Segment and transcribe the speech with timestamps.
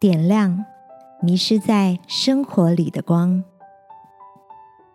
[0.00, 0.64] 点亮
[1.20, 3.44] 迷失在生活里的光。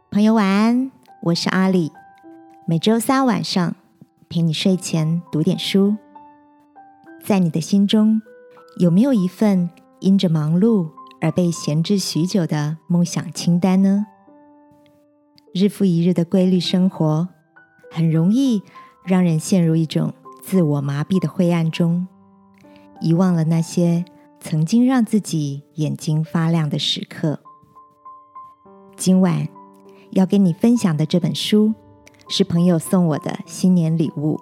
[0.09, 1.91] 朋友晚安，我是阿里。
[2.65, 3.75] 每周三晚上
[4.27, 5.95] 陪你睡前读点书。
[7.23, 8.19] 在你的心中，
[8.79, 9.69] 有没有一份
[9.99, 10.89] 因着忙碌
[11.21, 14.07] 而被闲置许久的梦想清单呢？
[15.53, 17.29] 日复一日的规律生活，
[17.91, 18.63] 很容易
[19.03, 22.07] 让人陷入一种自我麻痹的灰暗中，
[22.99, 24.03] 遗忘了那些
[24.47, 27.39] 曾经让自己眼睛发亮的时刻。
[28.95, 29.47] 今晚。
[30.11, 31.73] 要跟你分享的这本书
[32.29, 34.39] 是朋友送我的新年礼物，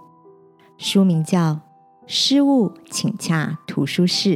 [0.77, 1.39] 书名叫
[2.05, 4.35] 《失误请洽图书室》。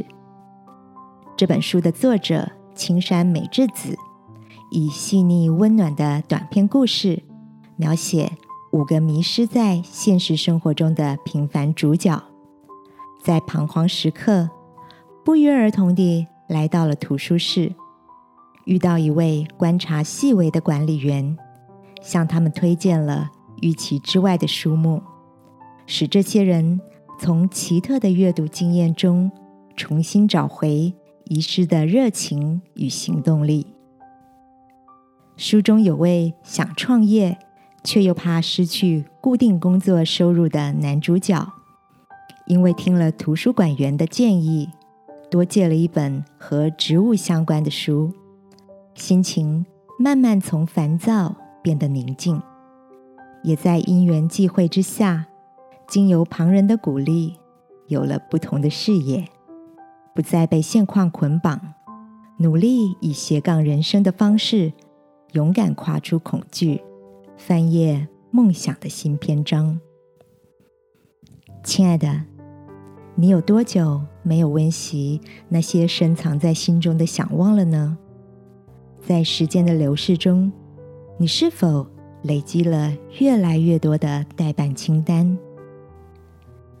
[1.36, 3.94] 这本书的作者青山美智子
[4.72, 7.22] 以细腻温暖的短篇故事，
[7.76, 8.32] 描写
[8.72, 12.20] 五个迷失在现实生活中的平凡主角，
[13.22, 14.48] 在彷徨时刻
[15.28, 17.74] 不约而同地来到了图书室。
[18.64, 21.36] 遇到一位观察细微的管理员，
[22.00, 25.02] 向他们推荐了预期之外的书目，
[25.84, 26.80] 使这些人
[27.20, 29.30] 从奇特的阅读经验中
[29.76, 33.66] 重新找回遗失的热情与行动力。
[35.36, 37.36] 书中有位想创业
[37.84, 41.52] 却又怕失去固定工作收入的男主角，
[42.46, 44.70] 因为听了图书馆员的建议，
[45.30, 48.12] 多借了一本和植物相关的书。
[48.94, 49.64] 心情
[49.98, 52.40] 慢慢从烦躁变得宁静，
[53.42, 55.26] 也在因缘际会之下，
[55.86, 57.34] 经由旁人的鼓励，
[57.86, 59.28] 有了不同的视野，
[60.14, 61.74] 不再被现况捆绑，
[62.38, 64.72] 努力以斜杠人生的方式，
[65.32, 66.82] 勇敢跨出恐惧，
[67.36, 69.80] 翻页梦想的新篇章。
[71.62, 72.24] 亲爱的，
[73.20, 77.98] 你有多久没有温习那些深藏在心中的想望了呢？
[79.04, 80.52] 在时间的流逝中，
[81.16, 81.84] 你是否
[82.22, 85.36] 累积了越来越多的待办清单？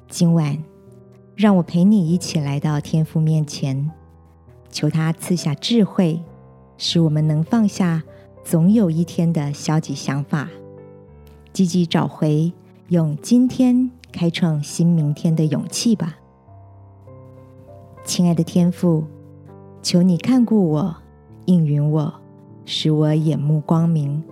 [0.08, 0.62] 今晚，
[1.34, 3.90] 让我陪你一起来到天父面前，
[4.70, 6.22] 求他赐下智慧，
[6.76, 8.04] 使我们能放下
[8.44, 10.48] 总有一天的消极想法，
[11.52, 12.52] 积极找回
[12.90, 16.16] 用今天开创新明天的勇气吧。
[18.08, 19.04] 亲爱的天父，
[19.82, 20.96] 求你看顾我。
[21.44, 22.10] 应允我，
[22.64, 24.24] 使我眼目光明，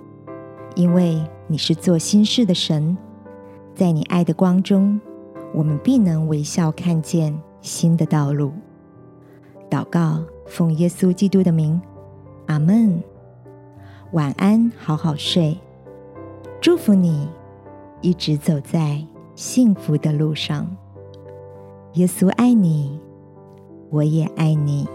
[0.75, 2.97] 因为你是做心事的神，
[3.75, 4.98] 在你爱的光中，
[5.53, 8.50] 我们必能微笑看见新的道路。
[9.69, 11.78] 祷告，奉耶稣基督的名，
[12.47, 13.03] 阿门。
[14.12, 15.54] 晚安，好好睡。
[16.62, 17.28] 祝福你，
[18.00, 19.04] 一直走在
[19.34, 20.66] 幸福的路上。
[21.92, 22.98] 耶稣爱你，
[23.91, 24.86] 我也爱你。